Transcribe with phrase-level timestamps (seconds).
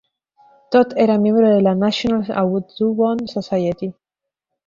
[0.71, 3.93] Todd era miembro de la National Audubon Society.